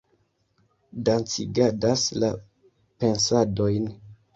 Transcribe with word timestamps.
dancigadas 1.09 2.01
la 2.19 2.33
pensadojn 3.01 3.93